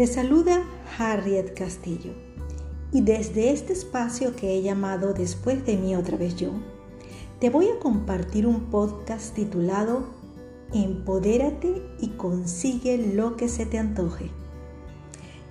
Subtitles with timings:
[0.00, 0.62] Te saluda
[0.98, 2.14] Harriet Castillo
[2.90, 6.52] y desde este espacio que he llamado Después de mí otra vez yo,
[7.38, 10.06] te voy a compartir un podcast titulado
[10.72, 14.30] Empodérate y consigue lo que se te antoje.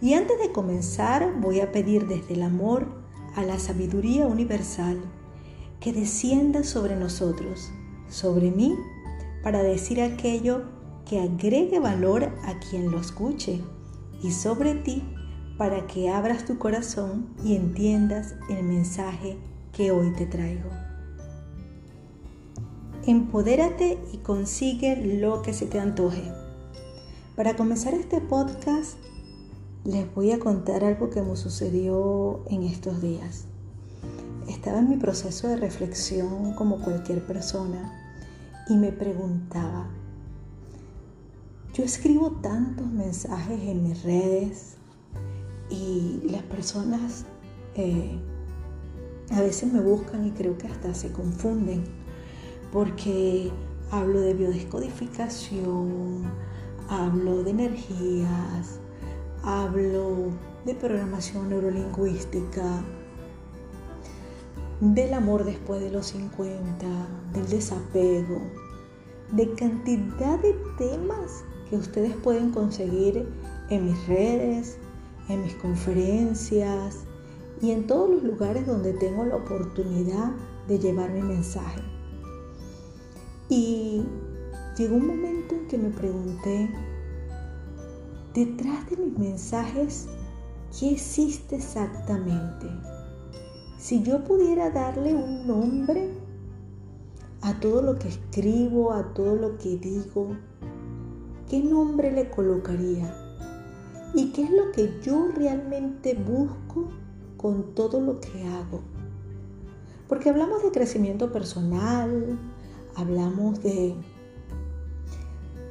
[0.02, 2.88] Y antes de comenzar voy a pedir desde el amor
[3.36, 5.00] a la sabiduría universal
[5.80, 7.70] que descienda sobre nosotros,
[8.10, 8.76] sobre mí,
[9.44, 10.64] para decir aquello
[11.08, 13.62] que agregue valor a quien lo escuche
[14.22, 15.04] y sobre ti
[15.58, 19.38] para que abras tu corazón y entiendas el mensaje
[19.74, 20.70] que hoy te traigo.
[23.06, 26.32] Empodérate y consigue lo que se te antoje.
[27.36, 28.98] Para comenzar este podcast,
[29.84, 33.46] les voy a contar algo que me sucedió en estos días.
[34.48, 37.94] Estaba en mi proceso de reflexión como cualquier persona
[38.68, 39.90] y me preguntaba,
[41.80, 44.76] yo escribo tantos mensajes en mis redes
[45.70, 47.24] y las personas
[47.74, 48.20] eh,
[49.32, 51.86] a veces me buscan y creo que hasta se confunden
[52.74, 53.50] porque
[53.92, 56.24] hablo de biodescodificación,
[56.90, 58.82] hablo de energías,
[59.44, 60.32] hablo
[60.66, 62.84] de programación neurolingüística,
[64.82, 66.86] del amor después de los 50,
[67.32, 68.42] del desapego,
[69.32, 73.28] de cantidad de temas que ustedes pueden conseguir
[73.70, 74.78] en mis redes,
[75.30, 76.98] en mis conferencias
[77.62, 80.32] y en todos los lugares donde tengo la oportunidad
[80.68, 81.82] de llevar mi mensaje.
[83.50, 84.04] Y
[84.78, 86.70] llegó un momento en que me pregunté,
[88.34, 90.08] detrás de mis mensajes,
[90.80, 92.68] ¿qué existe exactamente?
[93.78, 96.12] Si yo pudiera darle un nombre
[97.42, 100.36] a todo lo que escribo, a todo lo que digo,
[101.50, 103.12] ¿qué nombre le colocaría?
[104.14, 106.90] ¿Y qué es lo que yo realmente busco
[107.38, 108.82] con todo lo que hago?
[110.08, 112.38] Porque hablamos de crecimiento personal,
[112.96, 113.96] hablamos de,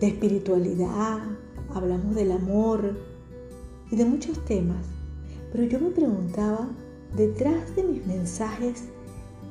[0.00, 1.20] de espiritualidad,
[1.74, 2.96] hablamos del amor
[3.90, 4.84] y de muchos temas.
[5.52, 6.68] Pero yo me preguntaba,
[7.16, 8.84] detrás de mis mensajes,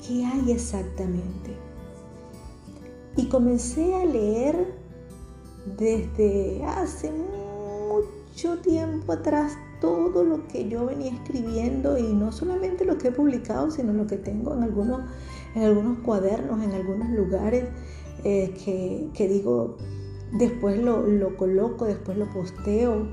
[0.05, 1.55] ¿qué hay exactamente?
[3.15, 4.86] Y comencé a leer
[5.77, 12.97] desde hace mucho tiempo atrás todo lo que yo venía escribiendo y no solamente lo
[12.97, 15.01] que he publicado, sino lo que tengo en algunos,
[15.55, 17.65] en algunos cuadernos, en algunos lugares
[18.23, 19.77] eh, que, digo,
[20.33, 23.07] después lo, lo coloco, después lo posteo.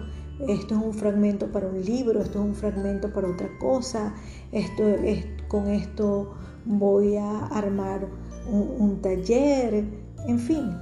[0.49, 4.15] Esto es un fragmento para un libro, esto es un fragmento para otra cosa,
[4.51, 8.09] esto es, con esto voy a armar
[8.51, 9.85] un, taller,
[10.27, 10.73] en fin,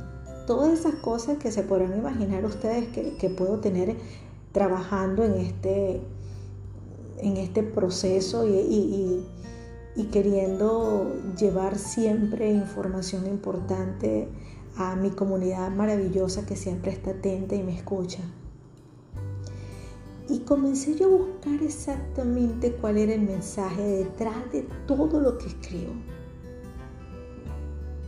[0.53, 3.97] todas esas cosas que se podrán imaginar ustedes que, puedo tener
[4.53, 6.03] trabajando en este,
[7.21, 9.25] en este proceso y,
[9.97, 14.29] y queriendo llevar siempre información importante
[14.77, 18.21] a mi comunidad maravillosa que siempre está atenta y me escucha.
[20.29, 25.47] Y comencé yo a buscar exactamente cuál era el mensaje detrás de todo lo que
[25.47, 25.95] escribo.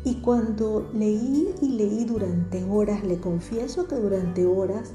[0.05, 4.93] Y cuando leí y leí durante horas, le confieso que durante horas,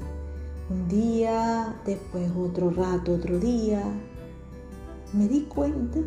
[0.70, 3.82] un día, después otro rato, otro día,
[5.12, 5.98] me di cuenta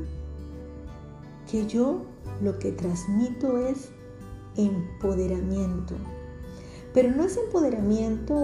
[1.51, 2.03] que yo
[2.41, 3.89] lo que transmito es
[4.55, 5.95] empoderamiento.
[6.93, 8.35] Pero no es empoderamiento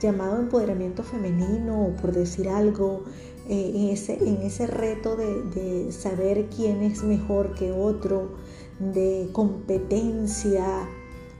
[0.00, 3.04] llamado empoderamiento femenino por decir algo,
[3.48, 8.36] eh, en, ese, en, ese, reto de saber quién es mejor que otro,
[8.78, 10.88] de competencia.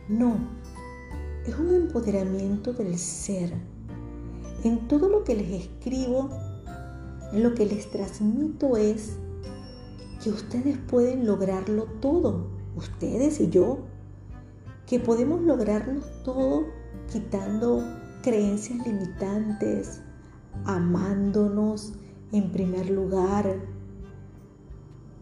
[0.09, 0.37] No,
[1.47, 3.53] es un empoderamiento del ser.
[4.65, 6.31] En todo lo que les escribo,
[7.33, 9.17] lo que les transmito es
[10.23, 13.79] que ustedes pueden lograrlo todo, ustedes y yo,
[14.87, 16.65] que podemos lograrlo todo
[17.13, 17.85] quitando
[18.23, 20.01] creencias limitantes,
[20.65, 21.93] amándonos
[22.33, 23.57] en primer lugar,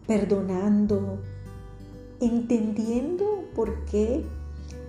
[0.07, 1.19] perdonando,
[2.19, 3.25] entendiendo
[3.55, 4.25] por qué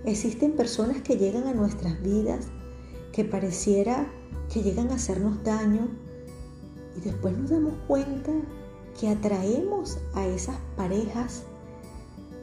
[0.05, 2.47] existen personas que llegan a nuestras vidas
[3.11, 4.07] que pareciera
[4.51, 5.87] que llegan a hacernos daño
[6.97, 8.31] y después nos damos cuenta
[8.99, 11.43] que atraemos a esas parejas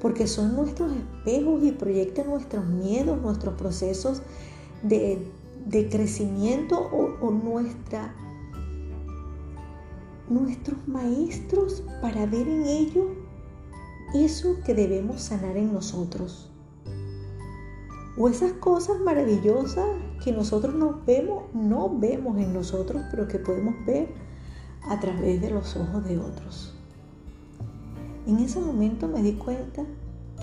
[0.01, 4.23] porque son nuestros espejos y proyectan nuestros miedos, nuestros procesos
[4.83, 5.19] de
[5.67, 6.79] de crecimiento
[7.21, 8.15] o, nuestra,
[10.29, 13.26] nuestros maestros para ver en ello
[14.15, 16.51] eso que debemos sanar en nosotros.
[18.19, 19.85] o esas cosas maravillosas
[20.25, 24.09] que nosotros nos vemos, no vemos en nosotros, pero que podemos ver
[24.89, 26.75] a través de los ojos de otros.
[28.27, 29.85] En ese momento me di cuenta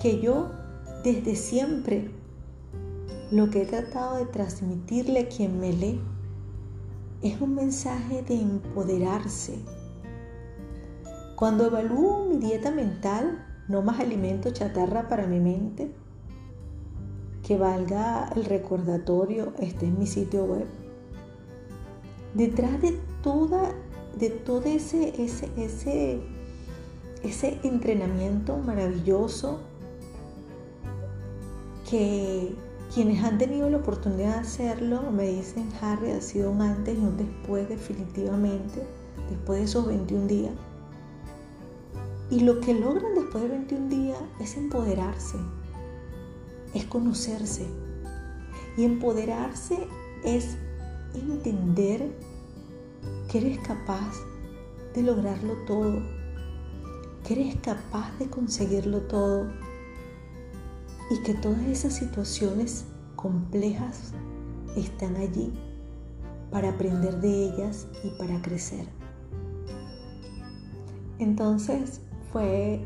[0.00, 0.50] que yo
[1.02, 2.10] desde siempre
[3.30, 6.00] lo que he tratado de transmitirle a quien me lee
[7.22, 9.58] es un mensaje de empoderarse.
[11.36, 15.90] Cuando evalúo mi dieta mental, no más alimento chatarra para mi mente,
[17.46, 20.66] que valga el recordatorio, este es mi sitio web.
[22.34, 23.72] Detrás de toda,
[24.18, 26.20] de todo ese, ese, ese,
[27.22, 29.60] ese entrenamiento maravilloso
[31.88, 32.54] que
[32.92, 37.00] quienes han tenido la oportunidad de hacerlo me dicen, Harry, ha sido un antes y
[37.00, 38.82] un después definitivamente,
[39.28, 40.52] después de esos 21 días.
[42.34, 45.36] Y lo que logran después de 21 días es empoderarse,
[46.74, 47.64] es conocerse.
[48.76, 49.86] Y empoderarse
[50.24, 50.56] es
[51.14, 52.12] entender
[53.30, 54.12] que eres capaz
[54.94, 56.02] de lograrlo todo,
[57.22, 59.46] que eres capaz de conseguirlo todo
[61.12, 62.84] y que todas esas situaciones
[63.14, 64.12] complejas
[64.74, 65.52] están allí
[66.50, 68.88] para aprender de ellas y para crecer.
[71.20, 72.00] Entonces
[72.34, 72.80] fue,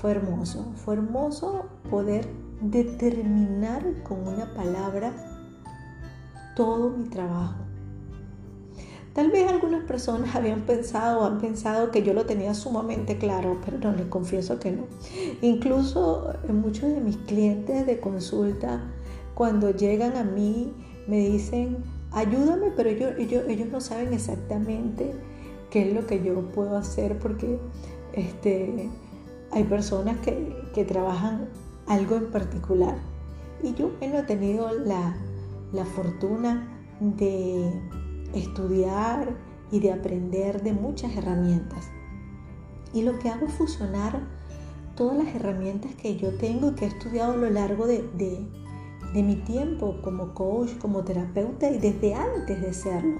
[0.00, 2.26] fue hermoso, fue hermoso poder
[2.62, 5.12] determinar con una palabra
[6.56, 7.56] todo mi trabajo.
[9.12, 13.60] Tal vez algunas personas habían pensado o han pensado que yo lo tenía sumamente claro,
[13.62, 14.84] pero no, les confieso que no.
[15.42, 18.80] Incluso muchos de mis clientes de consulta,
[19.34, 20.72] cuando llegan a mí,
[21.06, 25.12] me dicen, ayúdame, pero ellos, ellos, no saben exactamente
[25.68, 27.58] qué es lo que yo puedo hacer porque
[28.16, 28.90] este,
[29.52, 31.48] hay personas que, que trabajan
[31.86, 32.96] algo en particular.
[33.62, 35.16] Y yo bueno, he tenido la,
[35.72, 36.68] la fortuna
[37.00, 37.70] de
[38.34, 39.36] estudiar
[39.70, 41.88] y de aprender de muchas herramientas.
[42.92, 44.20] Y lo que hago es fusionar
[44.94, 49.22] todas las herramientas que yo tengo y que he estudiado a lo largo de, de,
[49.22, 53.18] mi tiempo como coach, como terapeuta y desde antes de serlo.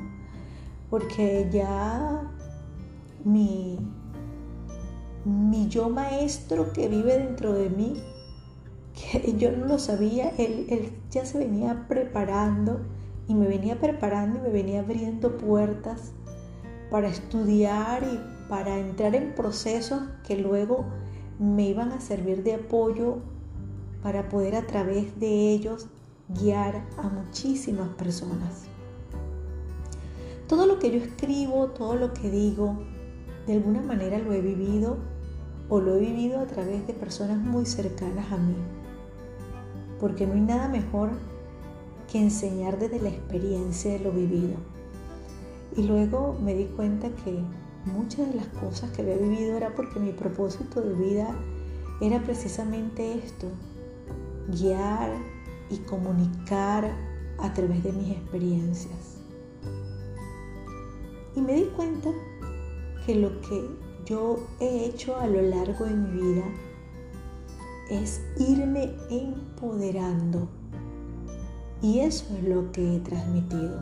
[0.90, 2.30] Porque ya
[3.24, 3.78] mi,
[5.26, 8.00] mi yo maestro que vive dentro de mí,
[8.94, 12.80] que yo no lo sabía, él, él ya se venía preparando
[13.26, 16.12] y me venía preparando y me venía abriendo puertas
[16.92, 20.84] para estudiar y para entrar en procesos que luego
[21.40, 23.16] me iban a servir de apoyo
[24.04, 25.88] para poder a través de ellos
[26.28, 28.66] guiar a muchísimas personas.
[30.46, 32.78] Todo lo que yo escribo, todo lo que digo,
[33.48, 35.15] de alguna manera lo he vivido
[35.68, 38.56] o lo he vivido a través de personas muy cercanas a mí.
[40.00, 41.10] Porque no hay nada mejor
[42.10, 44.56] que enseñar desde la experiencia de lo vivido.
[45.76, 47.42] Y luego me di cuenta que
[47.84, 51.34] muchas de las cosas que había vivido era porque mi propósito de vida
[52.00, 53.48] era precisamente esto,
[54.48, 55.10] guiar
[55.70, 56.90] y comunicar
[57.38, 59.18] a través de mis experiencias.
[61.34, 62.10] Y me di cuenta
[63.04, 66.44] que lo que yo he hecho a lo largo de mi vida
[67.90, 70.48] es irme empoderando
[71.82, 73.80] y eso es lo que he transmitido.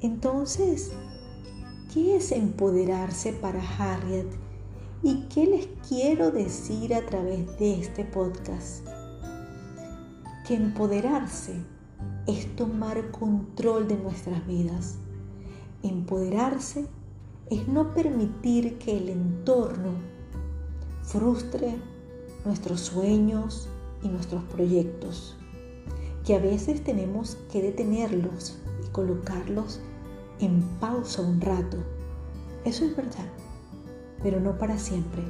[0.00, 0.92] Entonces,
[1.92, 4.28] ¿qué es empoderarse para Harriet?
[5.02, 8.86] ¿Y qué les quiero decir a través de este podcast?
[10.46, 11.54] Que empoderarse
[12.26, 14.98] es tomar control de nuestras vidas.
[15.82, 16.86] Empoderarse
[17.50, 19.92] es no permitir que el entorno
[21.02, 21.76] frustre
[22.44, 23.68] nuestros sueños
[24.02, 25.36] y nuestros proyectos
[26.24, 29.80] que a veces tenemos que detenerlos y colocarlos
[30.40, 31.78] en pausa un rato.
[32.66, 33.26] Eso es verdad,
[34.22, 35.22] pero no para siempre.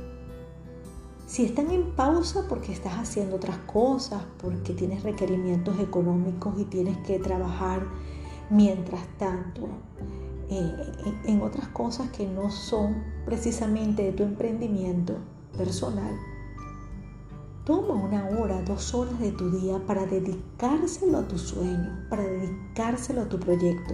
[1.29, 6.97] Si están en pausa porque estás haciendo otras cosas, porque tienes requerimientos económicos y tienes
[7.07, 7.87] que trabajar
[8.51, 9.69] mientras tanto
[10.50, 10.73] eh,
[11.25, 15.14] en otras cosas que no son precisamente de tu emprendimiento
[15.57, 16.14] personal,
[17.69, 23.21] Toma una hora, dos horas de tu día para dedicárselo a tu sueño, para dedicárselo
[23.21, 23.93] a tu proyecto.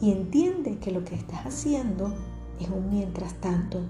[0.00, 2.14] Y entiende que lo que estás haciendo
[2.60, 3.80] es un mientras tanto.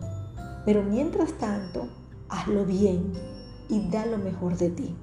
[0.65, 1.89] Pero mientras tanto,
[2.31, 3.13] hazlo bien
[3.69, 4.97] y da lo mejor de ti.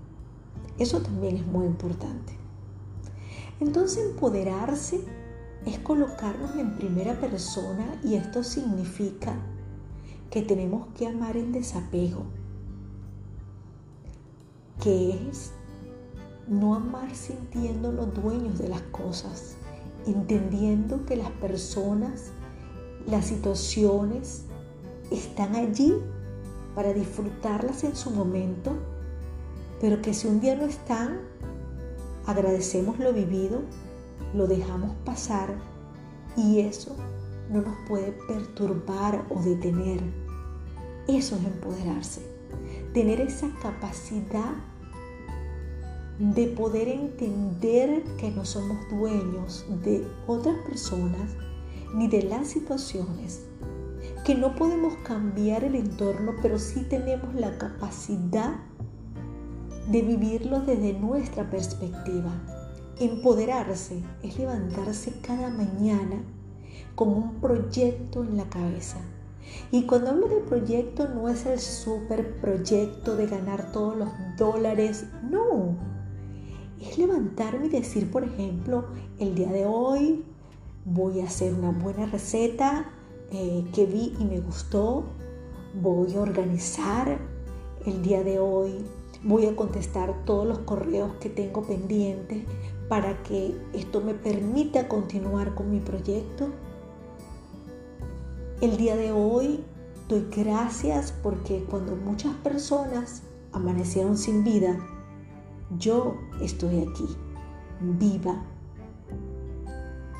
[0.80, 2.34] Eso también es muy importante.
[3.60, 5.02] Entonces empoderarse
[5.66, 9.36] es colocarnos en primera persona y esto significa
[10.30, 12.26] que tenemos que amar en desapego
[14.82, 15.52] que es
[16.48, 19.56] no amar sintiéndonos dueños de las cosas,
[20.08, 22.32] entendiendo que las personas,
[23.08, 24.46] las situaciones
[25.12, 25.94] están allí
[26.76, 28.74] para disfrutarlas en su momento,
[29.80, 31.20] pero que si un día no están,
[32.26, 33.62] agradecemos lo vivido,
[34.34, 35.56] lo dejamos pasar
[36.38, 36.96] y eso
[37.50, 40.02] no nos puede perturbar o detener.
[41.08, 42.22] Eso es empoderarse,
[42.94, 44.54] tener esa capacidad
[46.20, 51.36] de poder entender que no somos dueños de otras personas
[51.96, 53.44] ni de las situaciones,
[54.24, 58.54] que no podemos cambiar el entorno, pero sí tenemos la capacidad
[59.90, 62.32] de vivirlo desde nuestra perspectiva.
[63.02, 66.22] Empoderarse es levantarse cada mañana
[66.94, 68.98] con un proyecto en la cabeza.
[69.72, 75.08] Y cuando hablo de proyecto no es el super proyecto de ganar todos los dólares,
[75.28, 75.78] no.
[76.80, 78.86] Es levantarme y decir, por ejemplo,
[79.18, 80.24] el día de hoy
[80.86, 82.92] voy a hacer una buena receta
[83.32, 85.06] eh, que vi y me gustó,
[85.82, 87.18] voy a organizar
[87.84, 88.86] el día de hoy,
[89.24, 92.44] voy a contestar todos los correos que tengo pendientes
[92.92, 96.50] para que esto me permita continuar con mi proyecto.
[98.60, 99.64] El día de hoy
[100.10, 104.78] doy gracias porque cuando muchas personas amanecieron sin vida,
[105.80, 107.06] yo estoy aquí,
[107.80, 108.44] viva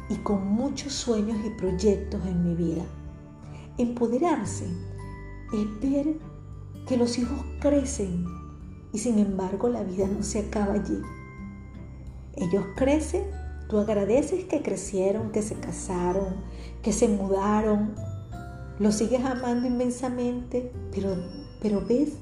[0.08, 2.86] y con muchos sueños y proyectos en mi vida.
[3.80, 4.66] Empoderarse
[5.52, 6.18] es ver
[6.88, 8.26] que los hijos crecen
[8.94, 11.02] y sin embargo la vida no se acaba allí.
[12.36, 13.24] Ellos crecen,
[13.68, 16.36] tú agradeces que crecieron, que se casaron,
[16.82, 17.94] que se mudaron,
[18.80, 21.16] los sigues amando inmensamente, pero,
[21.62, 22.14] pero ves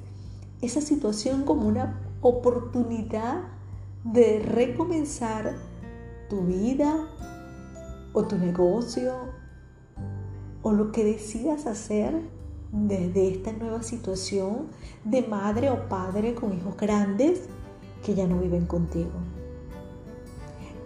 [0.61, 3.43] esa situación como una oportunidad
[4.03, 5.55] de recomenzar
[6.29, 7.07] tu vida
[8.13, 9.13] o tu negocio
[10.61, 12.13] o lo que decidas hacer
[12.71, 14.67] desde esta nueva situación
[15.03, 17.43] de madre o padre con hijos grandes
[18.05, 19.11] que ya no viven contigo.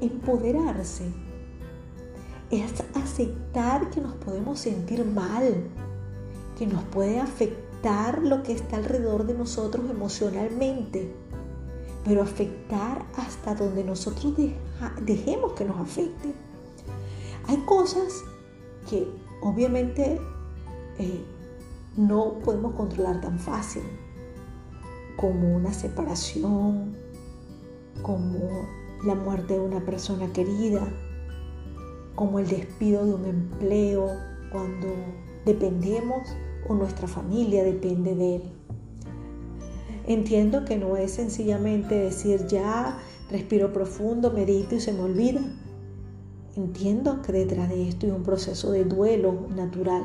[0.03, 1.05] Empoderarse
[2.51, 5.63] es aceptar que nos podemos sentir mal,
[6.57, 11.15] que nos puede afectar lo que está alrededor de nosotros emocionalmente,
[12.03, 14.33] pero afectar hasta donde nosotros
[15.03, 16.33] dejemos que nos afecte.
[17.48, 18.25] Hay cosas
[18.89, 19.07] que
[19.41, 20.19] obviamente
[21.00, 21.24] eh,
[21.95, 23.83] no podemos controlar tan fácil,
[25.15, 26.98] como una separación,
[28.01, 30.88] como la muerte de una persona querida,
[32.15, 34.10] como el despido de un empleo
[34.51, 34.88] cuando
[35.45, 36.22] dependemos
[36.67, 38.43] o nuestra familia depende de él.
[40.05, 45.41] Entiendo que no es sencillamente decir ya, respiro profundo, medito y se me olvida.
[46.55, 50.03] Entiendo que detrás de esto hay un proceso de duelo natural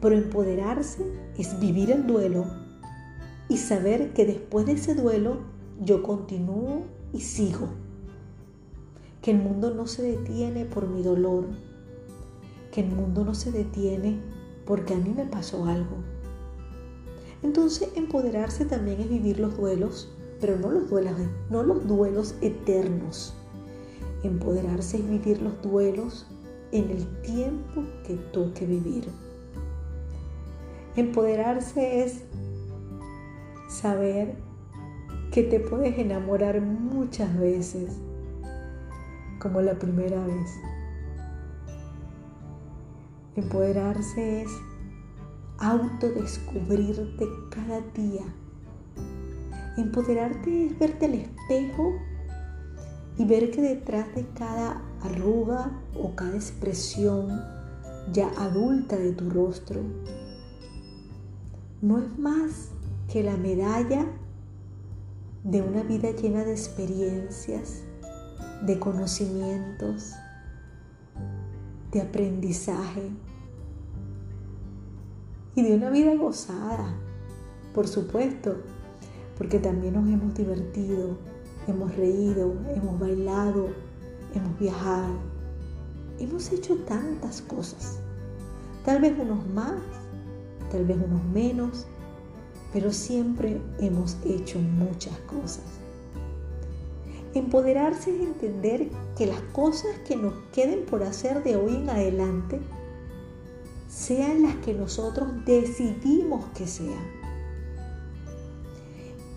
[0.00, 1.04] pero empoderarse
[1.36, 2.46] es vivir el duelo
[3.48, 5.38] y saber que después de ese duelo
[5.80, 7.68] yo continúo y sigo.
[9.22, 11.46] Que el mundo no se detiene por mi dolor.
[12.72, 14.20] Que el mundo no se detiene
[14.64, 15.96] porque a mí me pasó algo.
[17.42, 21.14] Entonces empoderarse también es vivir los duelos, pero no los duelos,
[21.50, 23.34] no los duelos eternos.
[24.22, 26.26] Empoderarse es vivir los duelos
[26.72, 29.08] en el tiempo que toque vivir.
[30.96, 32.22] Empoderarse es
[33.68, 34.34] saber
[35.32, 37.96] que te puedes enamorar muchas veces,
[39.40, 40.60] como la primera vez.
[43.34, 44.50] Empoderarse es
[45.58, 48.24] autodescubrirte cada día.
[49.76, 51.94] Empoderarte es verte al espejo
[53.18, 57.28] y ver que detrás de cada arruga o cada expresión
[58.12, 59.80] ya adulta de tu rostro
[61.82, 62.70] no es más
[63.10, 64.06] que la medalla
[65.44, 67.82] de una vida llena de experiencias,
[68.62, 70.12] de conocimientos,
[71.92, 73.10] de aprendizaje
[75.54, 76.94] y de una vida gozada,
[77.74, 78.56] por supuesto,
[79.36, 81.18] porque también nos hemos divertido,
[81.66, 83.68] hemos reído, hemos bailado,
[84.34, 85.14] hemos viajado,
[86.18, 87.98] hemos hecho tantas cosas,
[88.84, 89.80] tal vez unos más
[90.70, 91.86] tal vez unos menos,
[92.72, 95.79] pero siempre hemos hecho muchas cosas.
[97.34, 102.60] Empoderarse es entender que las cosas que nos queden por hacer de hoy en adelante
[103.88, 107.20] sean las que nosotros decidimos que sean.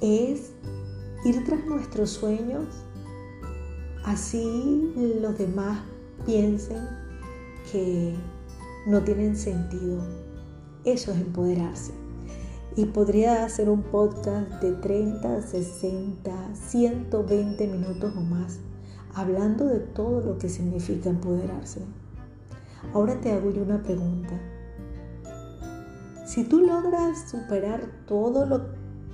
[0.01, 0.53] Es
[1.23, 2.65] ir tras nuestros sueños,
[4.05, 5.79] así los demás
[6.25, 6.88] piensen
[7.71, 8.15] que
[8.88, 10.01] no tienen sentido.
[10.83, 12.02] Eso es empoderarse.
[12.75, 18.60] Y podría hacer un podcast de 30, 60, 120 minutos o más,
[19.13, 21.82] hablando de todo lo que significa empoderarse.
[22.94, 24.34] Ahora te hago yo una pregunta.
[26.25, 28.62] Si tú logras superar todo lo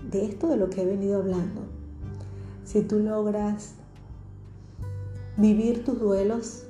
[0.10, 1.64] de esto de lo que he venido hablando,
[2.64, 3.74] si tú logras
[5.36, 6.64] vivir tus duelos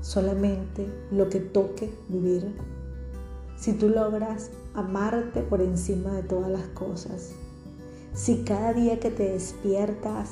[0.00, 2.54] solamente lo que toque vivir,
[3.62, 7.30] si tú logras amarte por encima de todas las cosas,
[8.12, 10.30] si cada día que te despiertas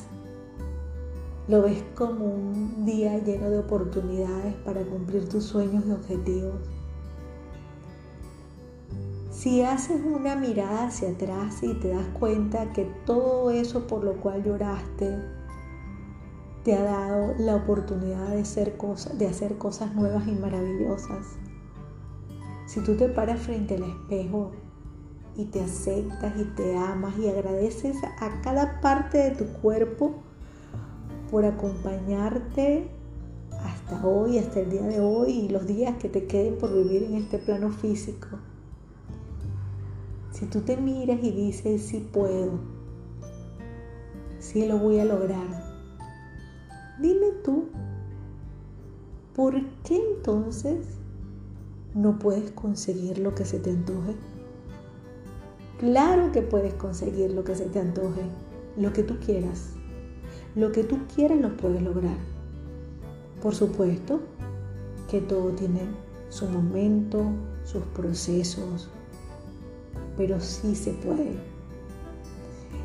[1.46, 6.56] lo ves como un día lleno de oportunidades para cumplir tus sueños y objetivos,
[9.30, 14.14] si haces una mirada hacia atrás y te das cuenta que todo eso por lo
[14.20, 15.16] cual lloraste
[16.64, 21.38] te ha dado la oportunidad de hacer cosas, de hacer cosas nuevas y maravillosas.
[22.70, 24.52] Si tú te paras frente al espejo
[25.36, 30.14] y te aceptas y te amas y agradeces a cada parte de tu cuerpo
[31.32, 32.88] por acompañarte
[33.64, 37.02] hasta hoy, hasta el día de hoy y los días que te queden por vivir
[37.02, 38.28] en este plano físico
[40.30, 42.60] si tú te miras y dices, sí puedo,
[44.38, 45.48] sí lo voy a lograr,
[47.00, 47.64] dime tú,
[49.34, 50.99] ¿por qué entonces
[51.94, 54.14] no puedes conseguir lo que se te antoje?
[55.78, 58.22] Claro que puedes conseguir lo que se te antoje,
[58.76, 59.70] lo que tú quieras.
[60.54, 62.16] Lo que tú quieras lo puedes lograr.
[63.40, 64.20] Por supuesto
[65.10, 65.80] que todo tiene
[66.28, 67.24] su momento,
[67.64, 68.88] sus procesos,
[70.16, 71.32] pero sí se puede.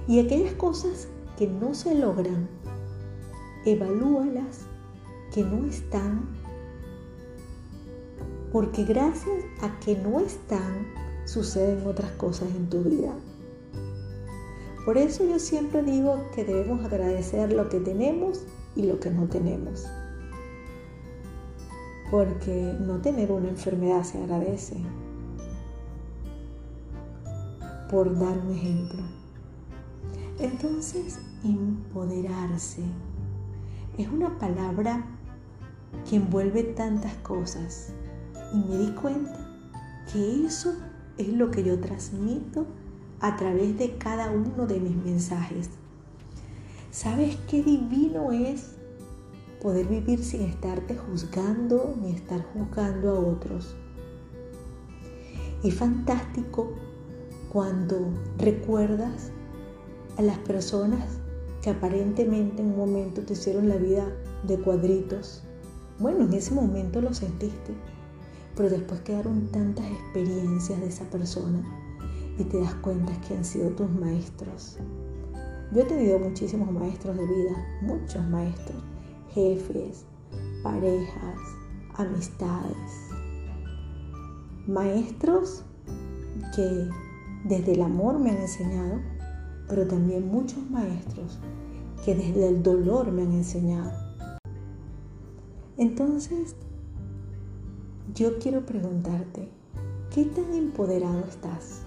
[0.08, 1.08] Y aquellas cosas
[1.38, 2.48] que no se logran,
[3.66, 4.62] evalúalas
[5.34, 6.30] que no están,
[8.56, 10.88] porque gracias a que no están,
[11.26, 13.12] suceden otras cosas en tu vida.
[14.86, 19.26] Por eso yo siempre digo que debemos agradecer lo que tenemos y lo que no
[19.26, 19.86] tenemos.
[22.10, 24.78] Porque no tener una enfermedad se agradece
[27.92, 29.04] por dar un ejemplo.
[30.40, 32.84] Entonces, empoderarse
[33.98, 35.04] es una palabra
[36.10, 37.92] que envuelve tantas cosas
[38.56, 39.38] y me di cuenta
[40.12, 40.76] que eso
[41.18, 42.66] es lo que yo transmito
[43.20, 45.70] a través de cada uno de mis mensajes.
[46.92, 48.76] ¿Sabes qué divino es
[49.62, 53.76] poder vivir sin estarte juzgando ni estar juzgando a otros?
[55.64, 56.72] Es fantástico
[57.52, 57.98] cuando
[58.38, 59.32] recuerdas
[60.18, 61.04] a las personas
[61.62, 64.08] que aparentemente en un momento te hicieron la vida
[64.44, 65.44] de cuadritos.
[66.00, 67.74] Bueno, en ese momento lo sentiste,
[68.56, 71.64] pero después quedaron tantas experiencias de esa persona
[72.38, 74.78] y te das cuenta que han sido tus maestros.
[75.74, 78.84] Yo he tenido muchísimos maestros de vida, muchos maestros,
[79.34, 80.06] jefes,
[80.64, 81.40] parejas,
[81.96, 83.12] amistades,
[84.68, 85.64] maestros
[86.56, 86.90] que
[87.46, 89.00] desde el amor me han enseñado,
[89.68, 91.40] pero también muchos maestros
[92.04, 93.92] que desde el dolor me han enseñado.
[95.78, 96.56] Entonces,
[98.16, 99.50] yo quiero preguntarte,
[100.10, 101.82] ¿qué tan empoderado estás?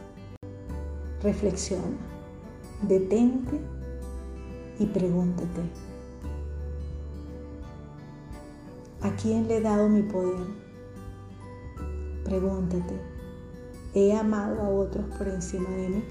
[1.23, 1.97] Reflexiona,
[2.83, 3.59] detente
[4.79, 5.63] y pregúntate,
[9.01, 10.47] ¿a quién le he dado mi poder?
[12.25, 12.95] Pregúntate,
[13.95, 16.05] ¿He amado a otros por encima de mí?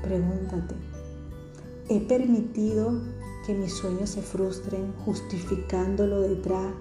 [0.00, 0.76] Pregúntate,
[1.88, 3.02] ¿he permitido
[3.44, 6.72] que mis sueños se frustren justificándolo detrás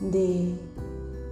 [0.00, 0.54] de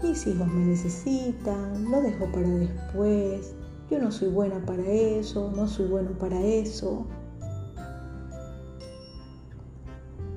[0.02, 3.54] mis hijos me necesitan, lo dejo para después,
[3.90, 7.06] yo no soy buena para eso, no soy bueno para eso?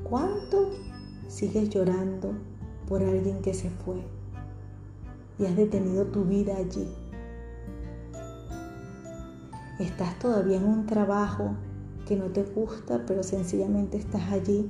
[0.04, 0.72] ¿Cuánto
[1.28, 2.34] sigues llorando
[2.88, 4.04] por alguien que se fue
[5.40, 6.88] y has detenido tu vida allí?
[9.84, 11.56] estás todavía en un trabajo
[12.08, 14.70] que no te gusta, pero sencillamente estás allí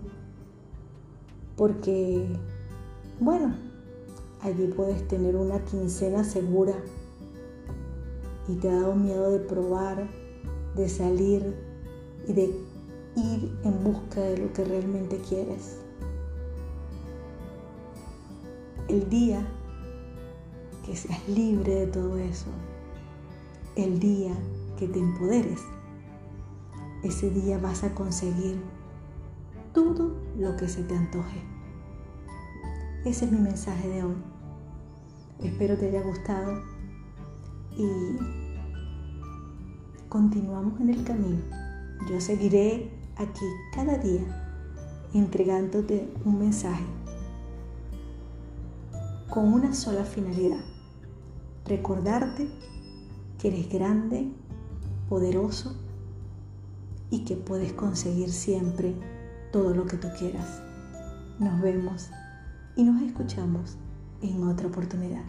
[1.56, 2.28] porque,
[3.20, 3.54] bueno,
[4.44, 6.74] allí puedes tener una quincena segura
[8.48, 10.10] y te ha dado miedo de probar,
[10.76, 11.56] de salir
[12.28, 12.44] y de
[13.16, 15.78] ir en busca de lo que realmente quieres.
[18.88, 19.46] El día
[20.86, 22.50] que seas libre de todo eso,
[23.76, 24.34] el día
[24.78, 25.62] que te empoderes,
[27.04, 28.60] ese día vas a conseguir
[29.74, 31.51] todo lo que se te antoje.
[33.04, 34.16] Ese es mi mensaje de hoy.
[35.40, 36.62] Espero te haya gustado
[37.76, 37.88] y
[40.08, 41.40] continuamos en el camino.
[42.08, 44.22] Yo seguiré aquí cada día
[45.16, 46.84] entregándote un mensaje
[49.32, 50.64] con una sola finalidad.
[51.66, 52.50] Recordarte
[53.40, 54.32] que eres grande,
[55.10, 55.76] poderoso
[57.10, 58.94] y que puedes conseguir siempre
[59.52, 60.62] todo lo que tú quieras.
[61.40, 62.12] Nos vemos
[62.76, 63.78] y nos escuchamos
[64.22, 65.24] en otra oportunidad.